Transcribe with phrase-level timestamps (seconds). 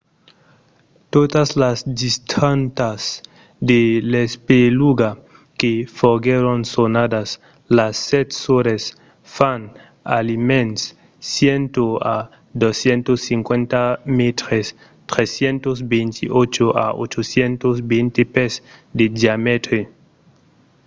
[1.15, 3.01] totas las dintradas
[3.69, 3.79] de
[4.11, 5.09] l'espeluga
[5.59, 7.29] que foguèron sonadas
[7.77, 8.83] las sèt sòrres
[9.35, 9.61] fan
[10.19, 10.79] almens
[11.33, 12.17] 100 a
[12.61, 13.81] 250
[14.19, 14.65] mètres
[15.11, 18.53] 328 a 820 pès
[18.97, 19.79] de diamètre